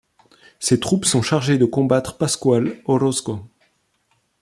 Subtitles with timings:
[0.59, 3.39] Ses troupes sont chargées de combattre Pascual Orozco.